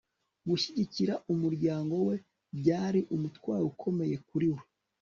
[0.49, 2.15] Gushyigikira umuryango we
[2.59, 4.61] byari umutwaro ukomeye kuri we